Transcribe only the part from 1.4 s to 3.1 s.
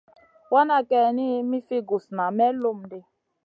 mi fi gusna may lum ɗi.